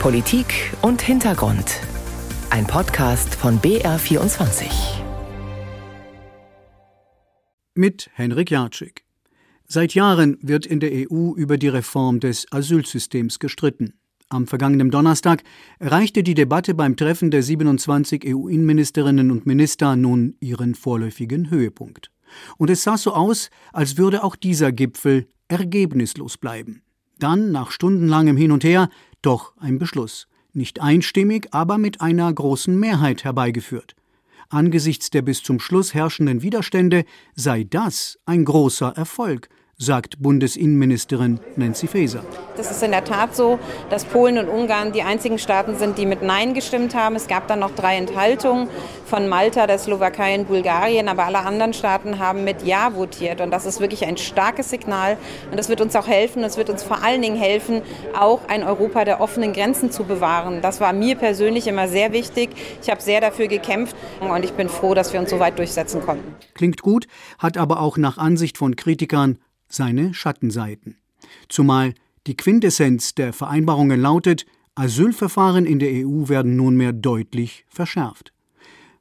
[0.00, 1.80] Politik und Hintergrund.
[2.50, 4.66] Ein Podcast von BR24.
[7.74, 9.04] Mit Henrik Jatschik.
[9.66, 13.94] Seit Jahren wird in der EU über die Reform des Asylsystems gestritten.
[14.28, 15.42] Am vergangenen Donnerstag
[15.80, 22.12] erreichte die Debatte beim Treffen der 27 EU-Innenministerinnen und Minister nun ihren vorläufigen Höhepunkt.
[22.58, 26.82] Und es sah so aus, als würde auch dieser Gipfel ergebnislos bleiben.
[27.18, 28.90] Dann, nach stundenlangem Hin und Her,
[29.26, 30.28] doch ein Beschluss.
[30.52, 33.96] Nicht einstimmig, aber mit einer großen Mehrheit herbeigeführt.
[34.48, 41.86] Angesichts der bis zum Schluss herrschenden Widerstände sei das ein großer Erfolg, sagt Bundesinnenministerin Nancy
[41.86, 42.24] Faeser.
[42.56, 43.58] Das ist in der Tat so,
[43.90, 47.14] dass Polen und Ungarn die einzigen Staaten sind, die mit Nein gestimmt haben.
[47.14, 48.68] Es gab dann noch drei Enthaltungen
[49.04, 53.42] von Malta, der Slowakei und Bulgarien, aber alle anderen Staaten haben mit Ja votiert.
[53.42, 55.18] Und das ist wirklich ein starkes Signal.
[55.50, 56.42] Und das wird uns auch helfen.
[56.42, 57.82] Es wird uns vor allen Dingen helfen,
[58.18, 60.62] auch ein Europa der offenen Grenzen zu bewahren.
[60.62, 62.48] Das war mir persönlich immer sehr wichtig.
[62.82, 66.00] Ich habe sehr dafür gekämpft und ich bin froh, dass wir uns so weit durchsetzen
[66.00, 66.34] konnten.
[66.54, 67.06] Klingt gut,
[67.38, 69.38] hat aber auch nach Ansicht von Kritikern
[69.68, 70.96] seine Schattenseiten.
[71.48, 71.94] Zumal
[72.26, 78.32] die Quintessenz der Vereinbarungen lautet, Asylverfahren in der EU werden nunmehr deutlich verschärft.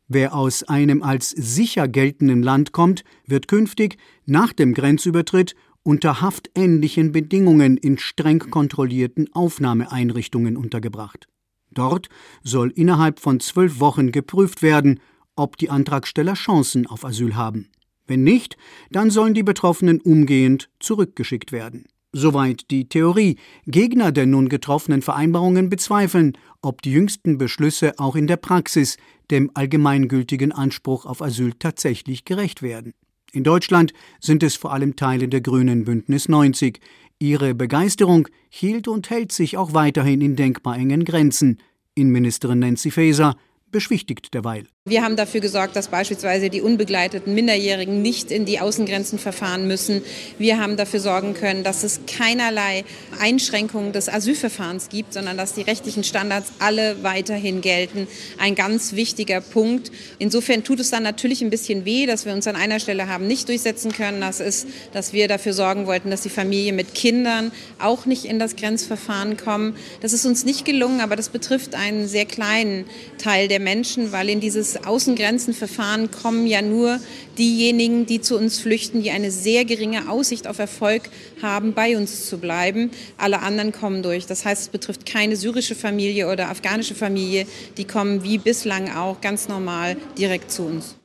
[0.08, 7.12] Wer aus einem als sicher geltenden Land kommt, wird künftig nach dem Grenzübertritt unter haftähnlichen
[7.12, 11.28] Bedingungen in streng kontrollierten Aufnahmeeinrichtungen untergebracht.
[11.72, 12.10] Dort
[12.44, 15.00] soll innerhalb von zwölf Wochen geprüft werden,
[15.36, 17.70] ob die Antragsteller Chancen auf Asyl haben.
[18.08, 18.58] Wenn nicht,
[18.92, 21.86] dann sollen die Betroffenen umgehend zurückgeschickt werden.
[22.18, 23.38] Soweit die Theorie.
[23.66, 28.96] Gegner der nun getroffenen Vereinbarungen bezweifeln, ob die jüngsten Beschlüsse auch in der Praxis
[29.32, 32.94] dem allgemeingültigen Anspruch auf Asyl tatsächlich gerecht werden.
[33.34, 36.80] In Deutschland sind es vor allem Teile der Grünen Bündnis 90.
[37.20, 41.58] Ihre Begeisterung hielt und hält sich auch weiterhin in denkbar engen Grenzen.
[41.96, 43.36] Innenministerin Nancy Faeser
[43.72, 44.68] beschwichtigt derweil.
[44.88, 50.04] Wir haben dafür gesorgt, dass beispielsweise die unbegleiteten Minderjährigen nicht in die Außengrenzen verfahren müssen.
[50.38, 52.86] Wir haben dafür sorgen können, dass es keinerlei
[53.20, 58.08] Einschränkungen des Asylverfahrens gibt, sondern dass die rechtlichen Standards alle weiterhin gelten.
[58.38, 59.92] Ein ganz wichtiger Punkt.
[60.20, 63.26] Insofern tut es dann natürlich ein bisschen weh, dass wir uns an einer Stelle haben
[63.26, 64.22] nicht durchsetzen können.
[64.22, 68.38] Das ist, dass wir dafür sorgen wollten, dass die Familie mit Kindern auch nicht in
[68.38, 69.76] das Grenzverfahren kommen.
[70.02, 72.86] Das ist uns nicht gelungen, aber das betrifft einen sehr kleinen
[73.18, 77.00] Teil der Menschen, weil in dieses Außengrenzenverfahren kommen ja nur
[77.38, 81.10] diejenigen, die zu uns flüchten, die eine sehr geringe Aussicht auf Erfolg
[81.42, 82.92] haben, bei uns zu bleiben.
[83.18, 84.26] Alle anderen kommen durch.
[84.26, 87.46] Das heißt, es betrifft keine syrische Familie oder afghanische Familie.
[87.78, 90.96] Die kommen wie bislang auch ganz normal direkt zu uns.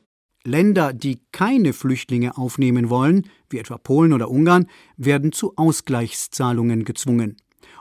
[0.43, 4.67] Länder, die keine Flüchtlinge aufnehmen wollen, wie etwa Polen oder Ungarn,
[4.97, 7.37] werden zu Ausgleichszahlungen gezwungen.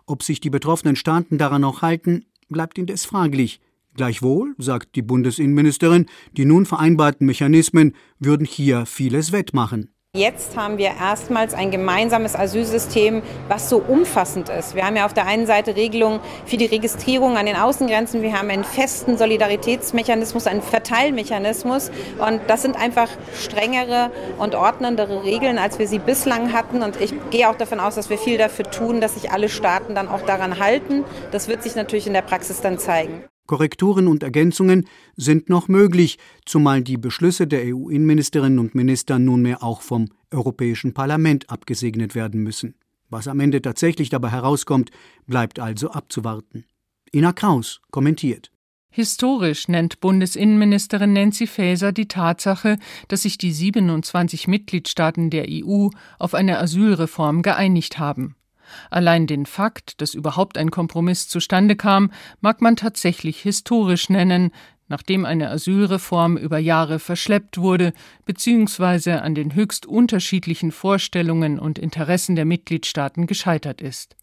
[0.07, 3.61] Ob sich die betroffenen Staaten daran noch halten, bleibt indes fraglich.
[3.97, 6.07] Gleichwohl, sagt die Bundesinnenministerin,
[6.37, 9.91] die nun vereinbarten Mechanismen würden hier vieles wettmachen.
[10.17, 14.75] Jetzt haben wir erstmals ein gemeinsames Asylsystem, was so umfassend ist.
[14.75, 18.37] Wir haben ja auf der einen Seite Regelungen für die Registrierung an den Außengrenzen, wir
[18.37, 25.79] haben einen festen Solidaritätsmechanismus, einen Verteilmechanismus und das sind einfach strengere und ordnendere Regeln, als
[25.79, 29.01] wir sie bislang hatten und ich gehe auch davon aus, dass wir viel dafür tun,
[29.01, 31.05] dass sich alle Staaten dann auch daran halten.
[31.31, 33.30] Das wird sich natürlich in der Praxis dann zeigen.
[33.51, 39.83] Korrekturen und Ergänzungen sind noch möglich, zumal die Beschlüsse der EU-Innenministerinnen und Minister nunmehr auch
[39.83, 42.77] vom Europäischen Parlament abgesegnet werden müssen.
[43.09, 44.93] Was am Ende tatsächlich dabei herauskommt,
[45.27, 46.65] bleibt also abzuwarten.
[47.13, 48.53] Ina Kraus kommentiert.
[48.89, 52.79] Historisch nennt Bundesinnenministerin Nancy Faeser die Tatsache,
[53.09, 55.89] dass sich die 27 Mitgliedstaaten der EU
[56.21, 58.37] auf eine Asylreform geeinigt haben.
[58.91, 62.11] Allein den Fakt, dass überhaupt ein Kompromiss zustande kam,
[62.41, 64.51] mag man tatsächlich historisch nennen,
[64.89, 67.93] nachdem eine Asylreform über Jahre verschleppt wurde
[68.27, 69.13] bzw.
[69.13, 74.17] an den höchst unterschiedlichen Vorstellungen und Interessen der Mitgliedstaaten gescheitert ist.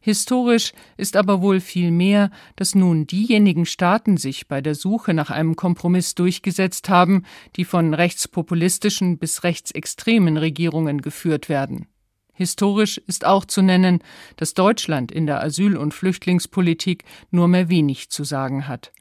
[0.00, 5.56] Historisch ist aber wohl vielmehr, dass nun diejenigen Staaten sich bei der Suche nach einem
[5.56, 7.24] Kompromiss durchgesetzt haben,
[7.56, 11.88] die von rechtspopulistischen bis rechtsextremen Regierungen geführt werden.
[12.36, 14.00] Historisch ist auch zu nennen,
[14.36, 18.92] dass Deutschland in der Asyl- und Flüchtlingspolitik nur mehr wenig zu sagen hat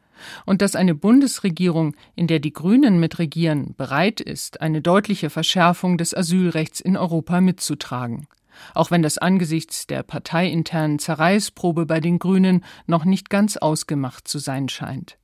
[0.45, 6.15] und dass eine Bundesregierung, in der die Grünen mitregieren, bereit ist, eine deutliche Verschärfung des
[6.15, 8.27] Asylrechts in Europa mitzutragen.
[8.73, 14.39] Auch wenn das angesichts der parteiinternen Zerreißprobe bei den Grünen noch nicht ganz ausgemacht zu
[14.39, 15.17] sein scheint.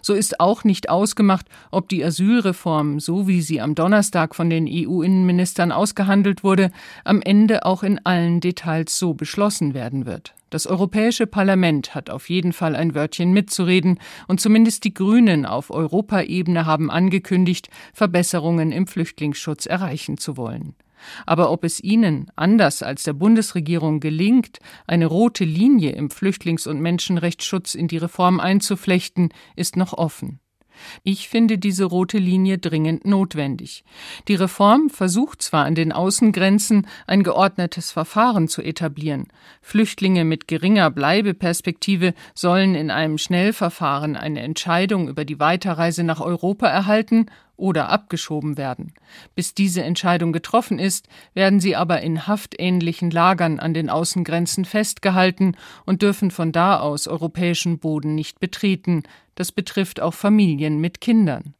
[0.00, 4.68] So ist auch nicht ausgemacht, ob die Asylreform, so wie sie am Donnerstag von den
[4.68, 6.70] EU-Innenministern ausgehandelt wurde,
[7.04, 10.34] am Ende auch in allen Details so beschlossen werden wird.
[10.50, 13.98] Das Europäische Parlament hat auf jeden Fall ein Wörtchen mitzureden,
[14.28, 20.74] und zumindest die Grünen auf Europaebene haben angekündigt, Verbesserungen im Flüchtlingsschutz erreichen zu wollen.
[21.26, 26.80] Aber ob es ihnen, anders als der Bundesregierung, gelingt, eine rote Linie im Flüchtlings- und
[26.80, 30.40] Menschenrechtsschutz in die Reform einzuflechten, ist noch offen.
[31.02, 33.84] Ich finde diese rote Linie dringend notwendig.
[34.28, 39.28] Die Reform versucht zwar an den Außengrenzen ein geordnetes Verfahren zu etablieren.
[39.60, 46.66] Flüchtlinge mit geringer Bleibeperspektive sollen in einem Schnellverfahren eine Entscheidung über die Weiterreise nach Europa
[46.66, 47.26] erhalten
[47.62, 48.92] oder abgeschoben werden.
[49.36, 55.56] Bis diese Entscheidung getroffen ist, werden sie aber in haftähnlichen Lagern an den Außengrenzen festgehalten
[55.86, 59.04] und dürfen von da aus europäischen Boden nicht betreten.
[59.36, 61.54] Das betrifft auch Familien mit Kindern.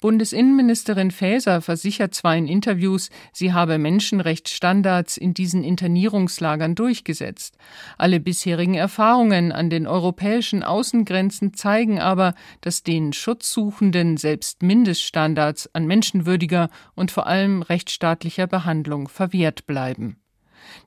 [0.00, 7.56] Bundesinnenministerin Faeser versichert zwar in Interviews, sie habe Menschenrechtsstandards in diesen Internierungslagern durchgesetzt.
[7.98, 15.86] Alle bisherigen Erfahrungen an den europäischen Außengrenzen zeigen aber, dass den Schutzsuchenden selbst Mindeststandards an
[15.86, 20.16] menschenwürdiger und vor allem rechtsstaatlicher Behandlung verwehrt bleiben.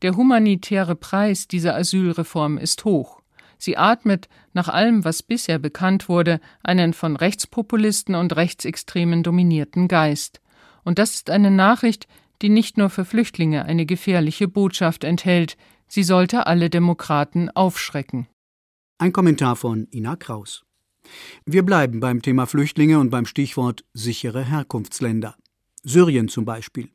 [0.01, 3.16] Der humanitäre Preis dieser Asylreform ist hoch.
[3.57, 10.41] Sie atmet, nach allem, was bisher bekannt wurde, einen von Rechtspopulisten und Rechtsextremen dominierten Geist.
[10.83, 12.07] Und das ist eine Nachricht,
[12.41, 15.57] die nicht nur für Flüchtlinge eine gefährliche Botschaft enthält,
[15.87, 18.27] sie sollte alle Demokraten aufschrecken.
[18.99, 20.63] Ein Kommentar von Ina Kraus.
[21.45, 25.35] Wir bleiben beim Thema Flüchtlinge und beim Stichwort sichere Herkunftsländer.
[25.83, 26.89] Syrien zum Beispiel.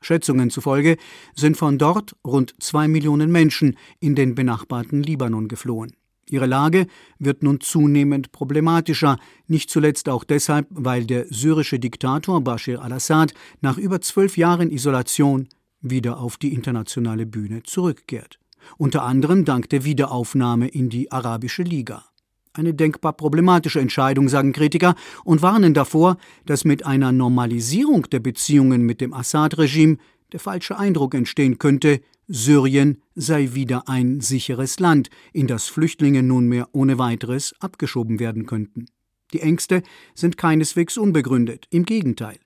[0.00, 0.96] Schätzungen zufolge
[1.34, 5.97] sind von dort rund zwei Millionen Menschen in den benachbarten Libanon geflohen.
[6.30, 6.86] Ihre Lage
[7.18, 13.78] wird nun zunehmend problematischer, nicht zuletzt auch deshalb, weil der syrische Diktator Bashir al-Assad nach
[13.78, 15.48] über zwölf Jahren Isolation
[15.80, 18.38] wieder auf die internationale Bühne zurückkehrt.
[18.76, 22.04] Unter anderem dank der Wiederaufnahme in die Arabische Liga.
[22.52, 28.82] Eine denkbar problematische Entscheidung, sagen Kritiker, und warnen davor, dass mit einer Normalisierung der Beziehungen
[28.82, 29.98] mit dem Assad-Regime
[30.32, 36.68] der falsche Eindruck entstehen könnte, Syrien sei wieder ein sicheres Land, in das Flüchtlinge nunmehr
[36.72, 38.86] ohne weiteres abgeschoben werden könnten.
[39.32, 39.82] Die Ängste
[40.14, 42.38] sind keineswegs unbegründet, im Gegenteil.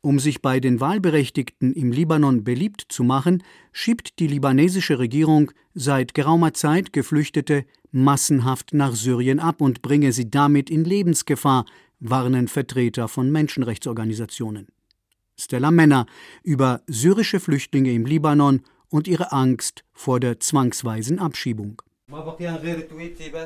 [0.00, 3.42] Um sich bei den Wahlberechtigten im Libanon beliebt zu machen,
[3.72, 10.30] schiebt die libanesische Regierung seit geraumer Zeit Geflüchtete massenhaft nach Syrien ab und bringe sie
[10.30, 11.64] damit in Lebensgefahr,
[12.00, 14.68] warnen Vertreter von Menschenrechtsorganisationen.
[15.38, 16.06] Stella Männer
[16.42, 21.82] über syrische Flüchtlinge im Libanon und ihre Angst vor der zwangsweisen Abschiebung.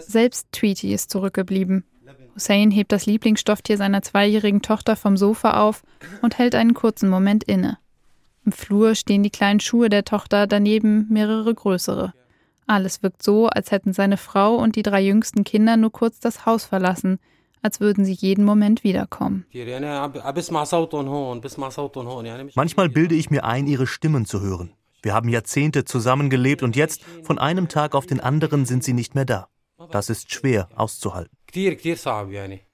[0.00, 1.84] Selbst Tweety ist zurückgeblieben.
[2.34, 5.82] Hussein hebt das Lieblingsstofftier seiner zweijährigen Tochter vom Sofa auf
[6.22, 7.78] und hält einen kurzen Moment inne.
[8.44, 12.12] Im Flur stehen die kleinen Schuhe der Tochter, daneben mehrere größere.
[12.66, 16.46] Alles wirkt so, als hätten seine Frau und die drei jüngsten Kinder nur kurz das
[16.46, 17.18] Haus verlassen,
[17.62, 19.46] als würden sie jeden Moment wiederkommen.
[22.54, 24.72] Manchmal bilde ich mir ein, ihre Stimmen zu hören.
[25.02, 29.14] Wir haben Jahrzehnte zusammengelebt und jetzt, von einem Tag auf den anderen, sind sie nicht
[29.14, 29.48] mehr da.
[29.90, 31.36] Das ist schwer auszuhalten.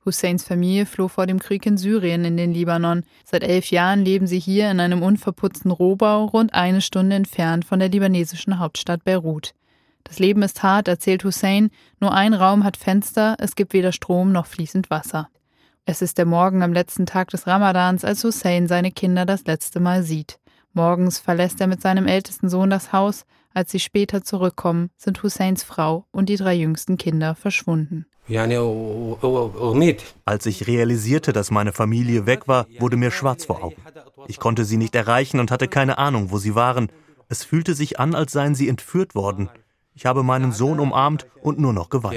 [0.04, 3.02] Husseins Familie floh vor dem Krieg in Syrien in den Libanon.
[3.24, 7.78] Seit elf Jahren leben sie hier in einem unverputzten Rohbau, rund eine Stunde entfernt von
[7.80, 9.54] der libanesischen Hauptstadt Beirut.
[10.08, 11.70] Das Leben ist hart, erzählt Hussein.
[12.00, 15.28] Nur ein Raum hat Fenster, es gibt weder Strom noch fließend Wasser.
[15.84, 19.80] Es ist der Morgen am letzten Tag des Ramadans, als Hussein seine Kinder das letzte
[19.80, 20.40] Mal sieht.
[20.72, 23.24] Morgens verlässt er mit seinem ältesten Sohn das Haus.
[23.52, 28.06] Als sie später zurückkommen, sind Husseins Frau und die drei jüngsten Kinder verschwunden.
[30.24, 33.82] Als ich realisierte, dass meine Familie weg war, wurde mir schwarz vor Augen.
[34.26, 36.88] Ich konnte sie nicht erreichen und hatte keine Ahnung, wo sie waren.
[37.28, 39.48] Es fühlte sich an, als seien sie entführt worden.
[39.98, 42.14] Ich habe meinen Sohn umarmt und nur noch geweint.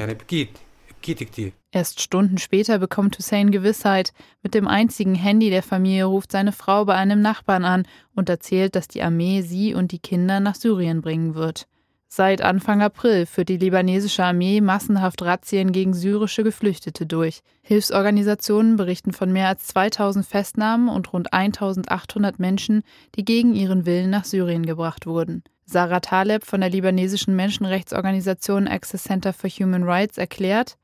[1.71, 4.13] Erst Stunden später bekommt Hussein Gewissheit.
[4.43, 8.75] Mit dem einzigen Handy der Familie ruft seine Frau bei einem Nachbarn an und erzählt,
[8.75, 11.65] dass die Armee sie und die Kinder nach Syrien bringen wird.
[12.07, 17.41] Seit Anfang April führt die libanesische Armee massenhaft Razzien gegen syrische Geflüchtete durch.
[17.63, 22.83] Hilfsorganisationen berichten von mehr als 2000 Festnahmen und rund 1800 Menschen,
[23.15, 25.43] die gegen ihren Willen nach Syrien gebracht wurden.
[25.71, 30.77] Sarah Taleb von der libanesischen Menschenrechtsorganisation Access Center for Human Rights erklärt,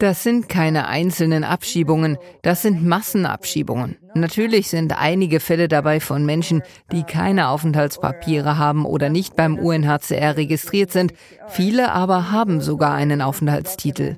[0.00, 3.96] Das sind keine einzelnen Abschiebungen, das sind Massenabschiebungen.
[4.14, 10.36] Natürlich sind einige Fälle dabei von Menschen, die keine Aufenthaltspapiere haben oder nicht beim UNHCR
[10.36, 11.12] registriert sind.
[11.46, 14.16] Viele aber haben sogar einen Aufenthaltstitel.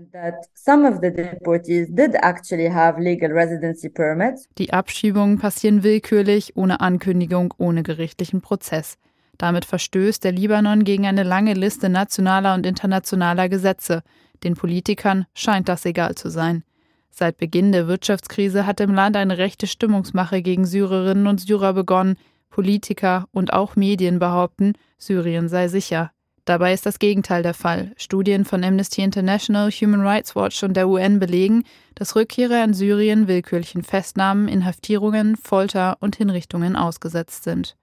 [4.59, 8.97] Die Abschiebungen passieren willkürlich, ohne Ankündigung, ohne gerichtlichen Prozess.
[9.38, 14.04] Damit verstößt der Libanon gegen eine lange Liste nationaler und internationaler Gesetze.
[14.45, 16.62] Den Politikern scheint das egal zu sein.
[17.11, 22.14] Seit Beginn der Wirtschaftskrise hat im Land eine rechte Stimmungsmache gegen Syrerinnen und Syrer begonnen.
[22.50, 26.12] Politiker und auch Medien behaupten, Syrien sei sicher.
[26.45, 27.93] Dabei ist das Gegenteil der Fall.
[27.97, 31.63] Studien von Amnesty International, Human Rights Watch und der UN belegen,
[31.95, 37.77] dass Rückkehrer in Syrien willkürlichen Festnahmen, Inhaftierungen, Folter und Hinrichtungen ausgesetzt sind.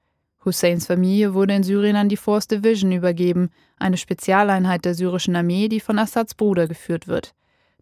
[0.44, 5.70] Husseins Familie wurde in Syrien an die Force Division übergeben, eine Spezialeinheit der syrischen Armee,
[5.70, 7.34] die von Assads Bruder geführt wird.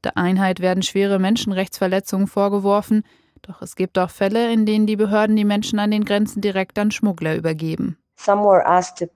[0.04, 3.04] Der Einheit werden schwere Menschenrechtsverletzungen vorgeworfen,
[3.42, 6.78] doch es gibt auch Fälle, in denen die Behörden die Menschen an den Grenzen direkt
[6.78, 7.98] an Schmuggler übergeben.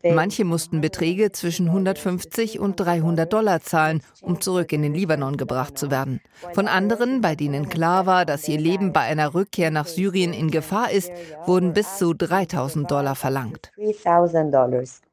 [0.04, 5.78] Manche mussten Beträge zwischen 150 und 300 Dollar zahlen, um zurück in den Libanon gebracht
[5.78, 6.22] zu werden.
[6.54, 10.52] Von anderen, bei denen klar war, dass ihr Leben bei einer Rückkehr nach Syrien in
[10.52, 11.12] Gefahr ist,
[11.46, 13.72] wurden bis zu 3000 Dollar verlangt.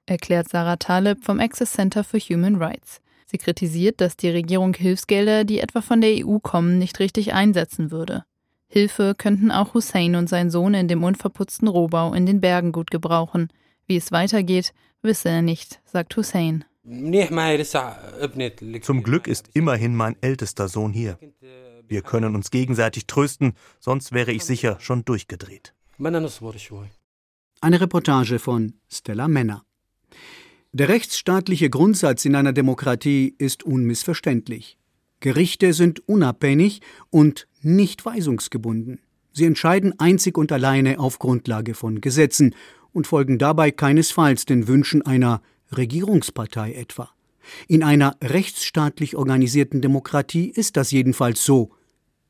[0.06, 3.00] Erklärt Sarah Taleb vom Access Center for Human Rights.
[3.26, 7.90] Sie kritisiert, dass die Regierung Hilfsgelder, die etwa von der EU kommen, nicht richtig einsetzen
[7.90, 8.24] würde.
[8.68, 12.90] Hilfe könnten auch Hussein und sein Sohn in dem unverputzten Rohbau in den Bergen gut
[12.90, 13.48] gebrauchen.
[13.88, 16.66] Wie es weitergeht, wisse er nicht, sagt Hussein.
[18.82, 21.18] Zum Glück ist immerhin mein ältester Sohn hier.
[21.88, 25.74] Wir können uns gegenseitig trösten, sonst wäre ich sicher schon durchgedreht.
[27.60, 29.64] Eine Reportage von Stella Männer.
[30.72, 34.76] Der rechtsstaatliche Grundsatz in einer Demokratie ist unmissverständlich.
[35.20, 39.00] Gerichte sind unabhängig und nicht weisungsgebunden.
[39.32, 42.54] Sie entscheiden einzig und alleine auf Grundlage von Gesetzen
[42.98, 45.40] und folgen dabei keinesfalls den Wünschen einer
[45.74, 47.08] Regierungspartei etwa.
[47.68, 51.70] In einer rechtsstaatlich organisierten Demokratie ist das jedenfalls so,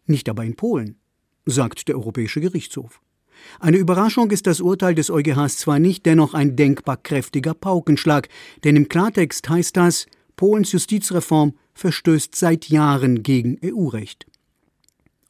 [0.05, 0.97] nicht aber in Polen,
[1.47, 3.01] sagt der Europäische Gerichtshof.
[3.61, 8.29] Eine Überraschung ist das Urteil des EuGHs zwar nicht, dennoch ein denkbar kräftiger Paukenschlag,
[8.63, 10.07] denn im Klartext heißt das,
[10.37, 14.27] Polens Justizreform verstößt seit Jahren gegen EU-Recht.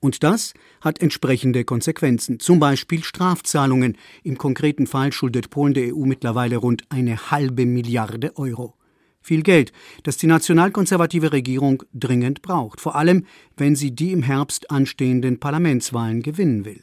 [0.00, 3.96] Und das hat entsprechende Konsequenzen, zum Beispiel Strafzahlungen.
[4.22, 8.74] Im konkreten Fall schuldet Polen der EU mittlerweile rund eine halbe Milliarde Euro.
[9.20, 9.72] Viel Geld,
[10.04, 13.26] das die nationalkonservative Regierung dringend braucht, vor allem
[13.56, 16.82] wenn sie die im Herbst anstehenden Parlamentswahlen gewinnen will.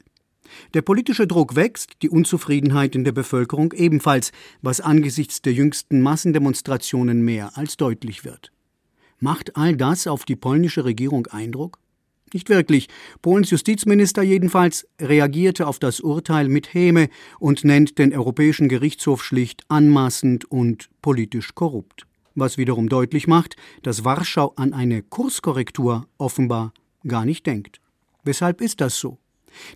[0.74, 4.31] Der politische Druck wächst, die Unzufriedenheit in der Bevölkerung ebenfalls,
[4.62, 8.51] was angesichts der jüngsten Massendemonstrationen mehr als deutlich wird.
[9.19, 11.79] Macht all das auf die polnische Regierung Eindruck?
[12.36, 12.89] Nicht wirklich.
[13.22, 17.08] Polens Justizminister jedenfalls reagierte auf das Urteil mit Häme
[17.39, 22.06] und nennt den Europäischen Gerichtshof schlicht anmaßend und politisch korrupt.
[22.34, 26.74] Was wiederum deutlich macht, dass Warschau an eine Kurskorrektur offenbar
[27.08, 27.80] gar nicht denkt.
[28.25, 29.18] Weshalb ist das so?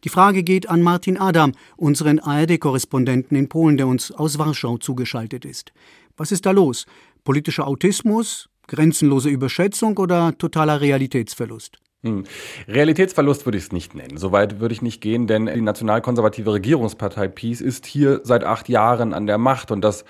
[0.03, 5.45] Die Frage geht an Martin Adam, unseren ARD-Korrespondenten in Polen, der uns aus Warschau zugeschaltet
[5.45, 5.71] ist.
[6.17, 6.87] Was ist da los?
[7.23, 11.79] Politischer Autismus, grenzenlose Überschätzung oder totaler Realitätsverlust?
[12.01, 12.23] Hm.
[12.67, 14.15] Realitätsverlust würde ich es nicht nennen.
[14.15, 19.13] Soweit würde ich nicht gehen, denn die nationalkonservative Regierungspartei PiS ist hier seit acht Jahren
[19.13, 20.05] an der Macht und das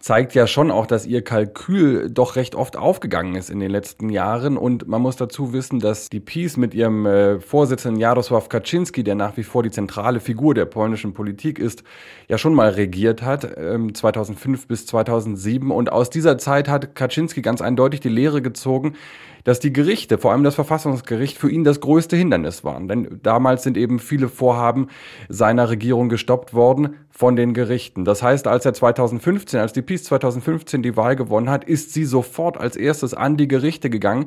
[0.00, 4.08] zeigt ja schon auch, dass ihr Kalkül doch recht oft aufgegangen ist in den letzten
[4.08, 4.56] Jahren.
[4.56, 9.14] Und man muss dazu wissen, dass die Peace mit ihrem äh, Vorsitzenden Jarosław Kaczynski, der
[9.14, 11.84] nach wie vor die zentrale Figur der polnischen Politik ist,
[12.28, 15.70] ja schon mal regiert hat, ähm, 2005 bis 2007.
[15.70, 18.96] Und aus dieser Zeit hat Kaczynski ganz eindeutig die Lehre gezogen,
[19.44, 22.88] dass die Gerichte, vor allem das Verfassungsgericht, für ihn das größte Hindernis waren.
[22.88, 24.88] Denn damals sind eben viele Vorhaben
[25.28, 28.04] seiner Regierung gestoppt worden von den Gerichten.
[28.04, 32.04] Das heißt, als er 2015, als die Peace 2015 die Wahl gewonnen hat, ist sie
[32.04, 34.26] sofort als erstes an die Gerichte gegangen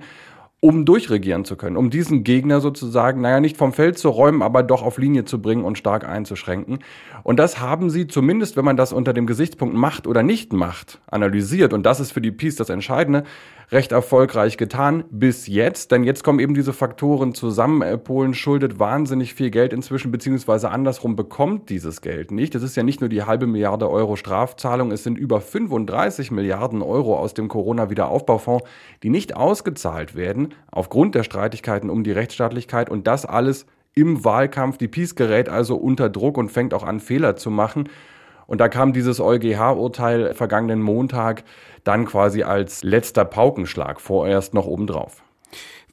[0.63, 4.63] um durchregieren zu können, um diesen Gegner sozusagen, naja, nicht vom Feld zu räumen, aber
[4.63, 6.79] doch auf Linie zu bringen und stark einzuschränken.
[7.23, 11.01] Und das haben sie zumindest, wenn man das unter dem Gesichtspunkt Macht oder nicht Macht
[11.07, 13.25] analysiert, und das ist für die Peace das Entscheidende,
[13.73, 15.91] recht erfolgreich getan bis jetzt.
[15.91, 17.81] Denn jetzt kommen eben diese Faktoren zusammen.
[17.81, 22.55] Äh, Polen schuldet wahnsinnig viel Geld inzwischen, beziehungsweise andersrum bekommt dieses Geld nicht.
[22.55, 26.81] Es ist ja nicht nur die halbe Milliarde Euro Strafzahlung, es sind über 35 Milliarden
[26.81, 28.63] Euro aus dem Corona-Wiederaufbaufonds,
[29.01, 32.89] die nicht ausgezahlt werden aufgrund der Streitigkeiten um die Rechtsstaatlichkeit.
[32.89, 33.65] Und das alles
[33.95, 34.77] im Wahlkampf.
[34.77, 37.89] Die Peace gerät also unter Druck und fängt auch an, Fehler zu machen.
[38.47, 41.43] Und da kam dieses EuGH-Urteil vergangenen Montag
[41.83, 45.23] dann quasi als letzter Paukenschlag vorerst noch obendrauf.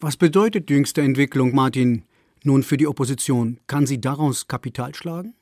[0.01, 2.05] Was bedeutet jüngste Entwicklung, Martin,
[2.43, 3.59] nun für die Opposition?
[3.67, 5.35] Kann sie daraus Kapital schlagen?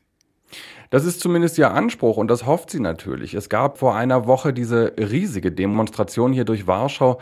[0.90, 3.34] Das ist zumindest ihr Anspruch und das hofft sie natürlich.
[3.34, 7.20] Es gab vor einer Woche diese riesige Demonstration hier durch Warschau.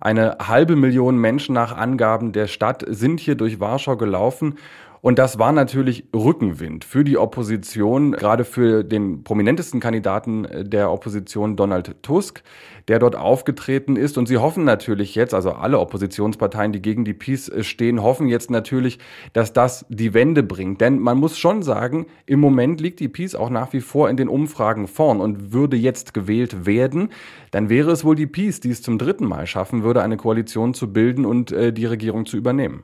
[0.00, 4.54] Eine halbe Million Menschen nach Angaben der Stadt sind hier durch Warschau gelaufen
[5.00, 11.56] und das war natürlich Rückenwind für die Opposition, gerade für den prominentesten Kandidaten der Opposition,
[11.56, 12.42] Donald Tusk,
[12.88, 14.18] der dort aufgetreten ist.
[14.18, 18.50] Und sie hoffen natürlich jetzt, also alle Oppositionsparteien, die gegen die Peace stehen, hoffen jetzt
[18.50, 18.98] natürlich,
[19.34, 20.80] dass das die Wende bringt.
[20.80, 24.16] Denn man muss schon sagen, im Moment liegt die Peace auch nach wie vor in
[24.16, 27.10] den Umfragen vorn und würde jetzt gewählt werden,
[27.50, 30.74] dann wäre es wohl die Peace, die es zum dritten Mal schaffen würde, eine Koalition
[30.74, 32.82] zu bilden und äh, die Regierung zu übernehmen.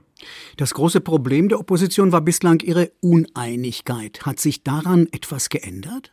[0.57, 4.26] Das große Problem der Opposition war bislang ihre Uneinigkeit.
[4.26, 6.12] Hat sich daran etwas geändert?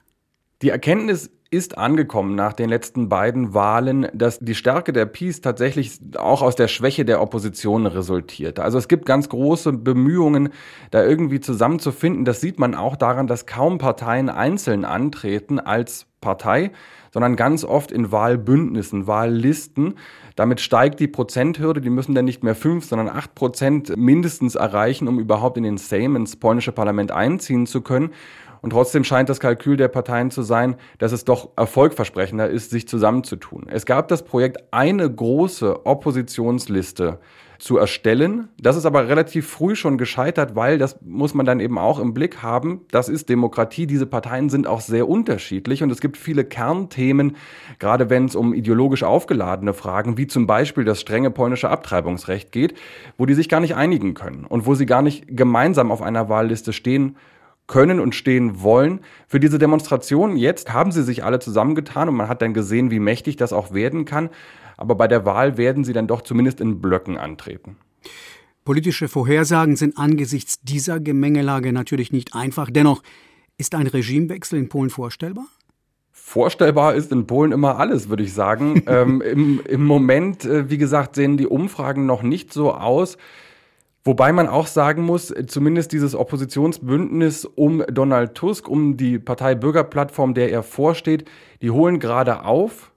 [0.62, 6.00] Die Erkenntnis ist angekommen nach den letzten beiden Wahlen, dass die Stärke der Peace tatsächlich
[6.18, 8.58] auch aus der Schwäche der Opposition resultiert.
[8.58, 10.50] Also es gibt ganz große Bemühungen,
[10.92, 12.24] da irgendwie zusammenzufinden.
[12.24, 16.72] Das sieht man auch daran, dass kaum Parteien einzeln antreten als Partei,
[17.12, 19.96] sondern ganz oft in Wahlbündnissen, Wahllisten.
[20.36, 25.08] Damit steigt die Prozenthürde, die müssen dann nicht mehr fünf, sondern acht Prozent mindestens erreichen,
[25.08, 28.12] um überhaupt in den Sejm, ins polnische Parlament einziehen zu können.
[28.62, 32.88] Und trotzdem scheint das Kalkül der Parteien zu sein, dass es doch erfolgversprechender ist, sich
[32.88, 33.66] zusammenzutun.
[33.68, 37.20] Es gab das Projekt, eine große Oppositionsliste
[37.62, 38.50] zu erstellen.
[38.60, 42.14] Das ist aber relativ früh schon gescheitert, weil das muss man dann eben auch im
[42.14, 42.82] Blick haben.
[42.90, 43.86] Das ist Demokratie.
[43.86, 47.38] Diese Parteien sind auch sehr unterschiedlich und es gibt viele Kernthemen,
[47.78, 52.74] gerade wenn es um ideologisch aufgeladene Fragen, wie zum Beispiel das strenge polnische Abtreibungsrecht geht,
[53.18, 56.30] wo die sich gar nicht einigen können und wo sie gar nicht gemeinsam auf einer
[56.30, 57.16] Wahlliste stehen
[57.68, 59.02] können und stehen wollen.
[59.28, 63.00] Für diese Demonstration jetzt haben sie sich alle zusammengetan und man hat dann gesehen, wie
[63.00, 64.32] mächtig das auch werden kann
[64.78, 67.78] aber bei der Wahl werden sie dann doch zumindest in Blöcken antreten.
[68.64, 72.70] Politische Vorhersagen sind angesichts dieser Gemengelage natürlich nicht einfach.
[72.70, 73.02] Dennoch
[73.58, 75.46] ist ein Regimewechsel in Polen vorstellbar?
[76.12, 78.84] Vorstellbar ist in Polen immer alles, würde ich sagen.
[78.88, 83.18] ähm, im, Im Moment, äh, wie gesagt, sehen die Umfragen noch nicht so aus.
[84.04, 90.34] Wobei man auch sagen muss, zumindest dieses Oppositionsbündnis um Donald Tusk, um die Partei Bürgerplattform,
[90.34, 91.26] der er vorsteht,
[91.62, 92.91] die holen gerade auf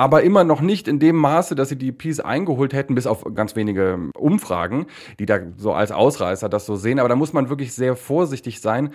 [0.00, 3.22] aber immer noch nicht in dem Maße, dass sie die Peace eingeholt hätten, bis auf
[3.34, 4.86] ganz wenige Umfragen,
[5.18, 6.98] die da so als Ausreißer das so sehen.
[7.00, 8.94] Aber da muss man wirklich sehr vorsichtig sein.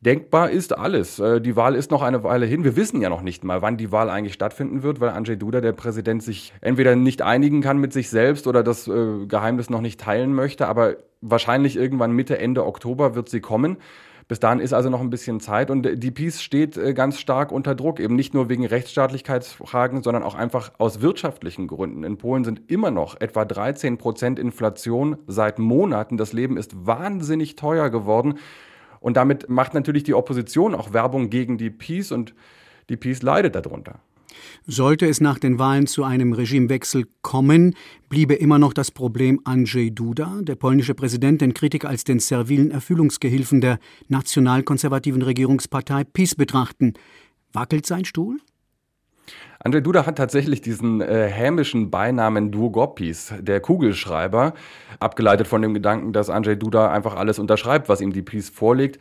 [0.00, 1.18] Denkbar ist alles.
[1.18, 2.64] Äh, die Wahl ist noch eine Weile hin.
[2.64, 5.60] Wir wissen ja noch nicht mal, wann die Wahl eigentlich stattfinden wird, weil Andrzej Duda,
[5.60, 9.82] der Präsident, sich entweder nicht einigen kann mit sich selbst oder das äh, Geheimnis noch
[9.82, 10.68] nicht teilen möchte.
[10.68, 13.76] Aber wahrscheinlich irgendwann Mitte, Ende Oktober wird sie kommen.
[14.28, 17.52] Bis dahin ist also noch ein bisschen Zeit und die Peace steht äh, ganz stark
[17.52, 22.02] unter Druck, eben nicht nur wegen Rechtsstaatlichkeitsfragen, sondern auch einfach aus wirtschaftlichen Gründen.
[22.02, 26.16] In Polen sind immer noch etwa 13 Prozent Inflation seit Monaten.
[26.16, 28.38] Das Leben ist wahnsinnig teuer geworden
[28.98, 32.34] und damit macht natürlich die Opposition auch Werbung gegen die Peace und
[32.88, 34.00] die Peace leidet darunter.
[34.66, 37.74] Sollte es nach den Wahlen zu einem Regimewechsel kommen,
[38.08, 42.70] bliebe immer noch das Problem Andrzej Duda, der polnische Präsident, den Kritiker als den servilen
[42.70, 46.94] Erfüllungsgehilfen der nationalkonservativen Regierungspartei PiS betrachten.
[47.52, 48.38] Wackelt sein Stuhl?
[49.58, 54.54] Andrzej Duda hat tatsächlich diesen äh, hämischen Beinamen Długopis, der Kugelschreiber,
[55.00, 59.00] abgeleitet von dem Gedanken, dass Andrzej Duda einfach alles unterschreibt, was ihm die PiS vorlegt.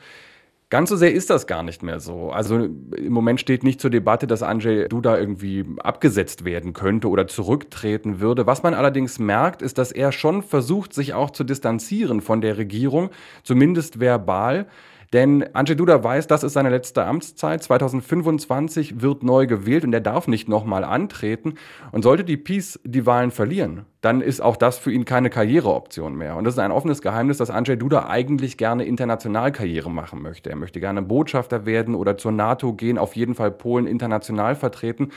[0.71, 2.31] Ganz so sehr ist das gar nicht mehr so.
[2.31, 7.27] Also im Moment steht nicht zur Debatte, dass Andrzej Duda irgendwie abgesetzt werden könnte oder
[7.27, 8.47] zurücktreten würde.
[8.47, 12.57] Was man allerdings merkt, ist, dass er schon versucht, sich auch zu distanzieren von der
[12.57, 13.11] Regierung,
[13.43, 14.65] zumindest verbal.
[15.13, 17.63] Denn Andrzej Duda weiß, das ist seine letzte Amtszeit.
[17.63, 21.55] 2025 wird neu gewählt und er darf nicht nochmal antreten.
[21.91, 26.15] Und sollte die Peace die Wahlen verlieren, dann ist auch das für ihn keine Karriereoption
[26.15, 26.35] mehr.
[26.35, 30.49] Und das ist ein offenes Geheimnis, dass Andrzej Duda eigentlich gerne international Karriere machen möchte.
[30.49, 35.11] Er möchte gerne Botschafter werden oder zur NATO gehen, auf jeden Fall Polen international vertreten.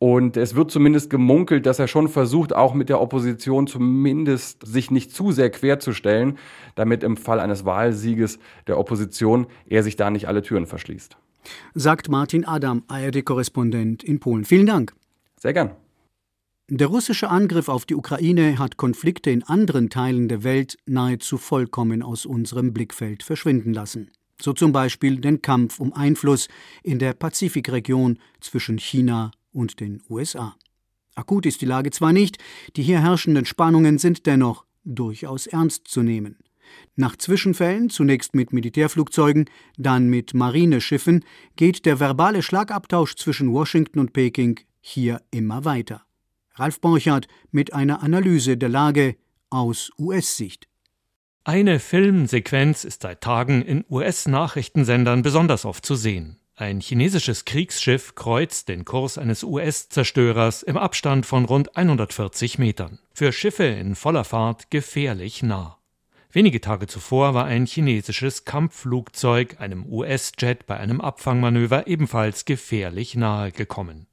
[0.00, 4.92] Und es wird zumindest gemunkelt, dass er schon versucht, auch mit der Opposition zumindest sich
[4.92, 6.38] nicht zu sehr querzustellen,
[6.76, 11.16] damit im Fall eines Wahlsieges der Opposition er sich da nicht alle Türen verschließt.
[11.74, 14.44] Sagt Martin Adam, ARD-Korrespondent in Polen.
[14.44, 14.94] Vielen Dank.
[15.40, 15.72] Sehr gern.
[16.70, 22.02] Der russische Angriff auf die Ukraine hat Konflikte in anderen Teilen der Welt nahezu vollkommen
[22.02, 24.10] aus unserem Blickfeld verschwinden lassen.
[24.40, 26.46] So zum Beispiel den Kampf um Einfluss
[26.82, 30.56] in der Pazifikregion zwischen China und den USA.
[31.14, 32.38] Akut ist die Lage zwar nicht,
[32.76, 36.38] die hier herrschenden Spannungen sind dennoch durchaus ernst zu nehmen.
[36.96, 41.24] Nach Zwischenfällen, zunächst mit Militärflugzeugen, dann mit Marineschiffen,
[41.56, 46.02] geht der verbale Schlagabtausch zwischen Washington und Peking hier immer weiter.
[46.54, 49.16] Ralf Borchardt mit einer Analyse der Lage
[49.50, 50.68] aus US-Sicht.
[51.44, 56.38] Eine Filmsequenz ist seit Tagen in US-Nachrichtensendern besonders oft zu sehen.
[56.60, 62.98] Ein chinesisches Kriegsschiff kreuzt den Kurs eines US-Zerstörers im Abstand von rund 140 Metern.
[63.14, 65.78] Für Schiffe in voller Fahrt gefährlich nah.
[66.32, 73.52] Wenige Tage zuvor war ein chinesisches Kampfflugzeug einem US-Jet bei einem Abfangmanöver ebenfalls gefährlich nahe
[73.52, 74.08] gekommen.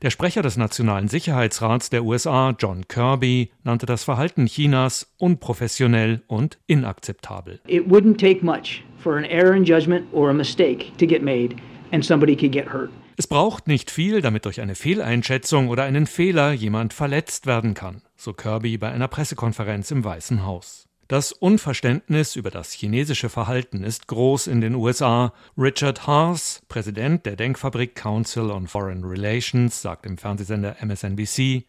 [0.00, 6.58] Der Sprecher des Nationalen Sicherheitsrats der USA, John Kirby, nannte das Verhalten Chinas unprofessionell und
[6.66, 7.60] inakzeptabel.
[7.66, 11.56] It wouldn't take much for an error in judgment or a mistake to get made
[11.92, 12.90] and somebody could get hurt.
[13.16, 18.02] Es braucht nicht viel, damit durch eine Fehleinschätzung oder einen Fehler jemand verletzt werden kann,
[18.16, 20.88] so Kirby bei einer Pressekonferenz im Weißen Haus.
[21.12, 25.34] Das Unverständnis über das chinesische Verhalten ist groß in den USA.
[25.58, 31.66] Richard Haas, Präsident der Denkfabrik Council on Foreign Relations, sagt im Fernsehsender MSNBC,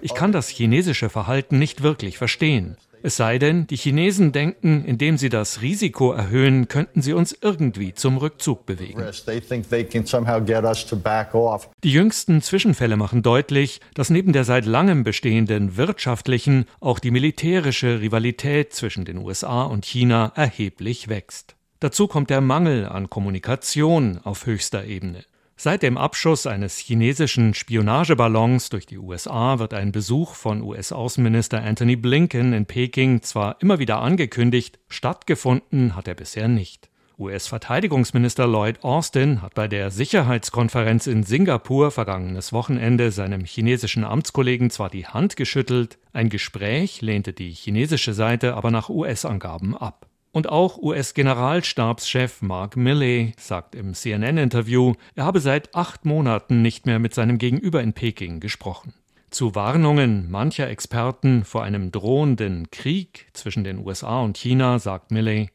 [0.00, 2.76] ich kann das chinesische Verhalten nicht wirklich verstehen.
[3.06, 7.94] Es sei denn, die Chinesen denken, indem sie das Risiko erhöhen, könnten sie uns irgendwie
[7.94, 9.00] zum Rückzug bewegen.
[11.84, 18.00] Die jüngsten Zwischenfälle machen deutlich, dass neben der seit langem bestehenden wirtschaftlichen auch die militärische
[18.00, 21.54] Rivalität zwischen den USA und China erheblich wächst.
[21.78, 25.24] Dazu kommt der Mangel an Kommunikation auf höchster Ebene.
[25.58, 31.96] Seit dem Abschuss eines chinesischen Spionageballons durch die USA wird ein Besuch von US-Außenminister Anthony
[31.96, 36.90] Blinken in Peking zwar immer wieder angekündigt, stattgefunden hat er bisher nicht.
[37.18, 44.90] US-Verteidigungsminister Lloyd Austin hat bei der Sicherheitskonferenz in Singapur vergangenes Wochenende seinem chinesischen Amtskollegen zwar
[44.90, 50.06] die Hand geschüttelt, ein Gespräch lehnte die chinesische Seite aber nach US-Angaben ab.
[50.36, 56.98] Und auch US-Generalstabschef Mark Milley sagt im CNN-Interview, er habe seit acht Monaten nicht mehr
[56.98, 58.92] mit seinem Gegenüber in Peking gesprochen.
[59.30, 65.48] Zu Warnungen mancher Experten vor einem drohenden Krieg zwischen den USA und China sagt Milley,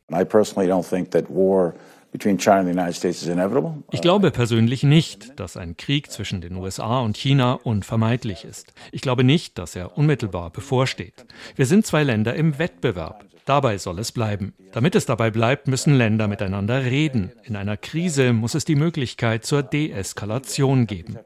[3.92, 8.74] ich glaube persönlich nicht, dass ein Krieg zwischen den USA und China unvermeidlich ist.
[8.92, 11.28] Ich glaube nicht, dass er unmittelbar bevorsteht.
[11.56, 13.26] Wir sind zwei Länder im Wettbewerb.
[13.52, 14.54] Dabei soll es bleiben.
[14.72, 17.34] Damit es dabei bleibt, müssen Länder miteinander reden.
[17.44, 21.18] In einer Krise muss es die Möglichkeit zur Deeskalation geben.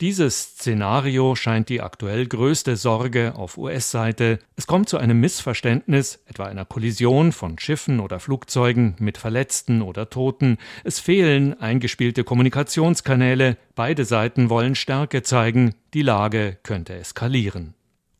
[0.00, 4.38] Dieses Szenario scheint die aktuell größte Sorge auf US-Seite.
[4.56, 10.08] Es kommt zu einem Missverständnis, etwa einer Kollision von Schiffen oder Flugzeugen mit Verletzten oder
[10.08, 10.56] Toten.
[10.84, 13.58] Es fehlen eingespielte Kommunikationskanäle.
[13.74, 15.74] Beide Seiten wollen Stärke zeigen.
[15.92, 17.74] Die Lage könnte eskalieren.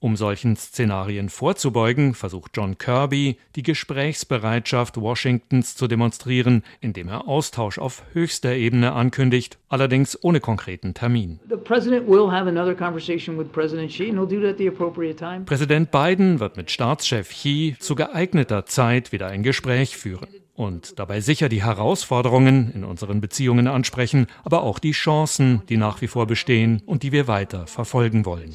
[0.05, 7.79] Um solchen Szenarien vorzubeugen, versucht John Kirby, die Gesprächsbereitschaft Washingtons zu demonstrieren, indem er Austausch
[7.79, 11.41] auf höchster Ebene ankündigt, allerdings ohne konkreten Termin.
[15.47, 21.21] Präsident Biden wird mit Staatschef Xi zu geeigneter Zeit wieder ein Gespräch führen und dabei
[21.21, 26.27] sicher die Herausforderungen in unseren Beziehungen ansprechen, aber auch die Chancen, die nach wie vor
[26.27, 28.53] bestehen und die wir weiter verfolgen wollen.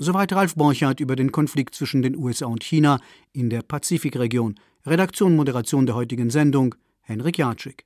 [0.00, 3.00] Soweit Ralf Borchardt über den Konflikt zwischen den USA und China
[3.32, 4.54] in der Pazifikregion.
[4.86, 7.84] Redaktion und Moderation der heutigen Sendung Henrik Jatschik.